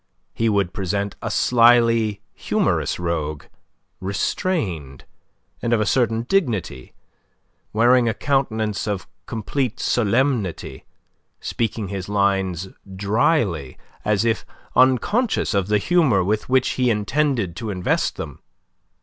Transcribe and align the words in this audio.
He 0.33 0.49
would 0.49 0.73
present 0.73 1.15
a 1.21 1.29
slyly 1.29 2.21
humorous 2.33 2.97
rogue, 2.97 3.43
restrained, 3.99 5.05
and 5.61 5.73
of 5.73 5.79
a 5.79 5.85
certain 5.85 6.23
dignity, 6.23 6.95
wearing 7.71 8.09
a 8.09 8.15
countenance 8.15 8.87
of 8.87 9.07
complete 9.27 9.79
solemnity, 9.79 10.85
speaking 11.39 11.89
his 11.89 12.09
lines 12.09 12.67
drily, 12.95 13.77
as 14.03 14.25
if 14.25 14.43
unconscious 14.75 15.53
of 15.53 15.67
the 15.67 15.77
humour 15.77 16.23
with 16.23 16.49
which 16.49 16.69
he 16.69 16.89
intended 16.89 17.55
to 17.57 17.69
invest 17.69 18.15
them. 18.15 18.39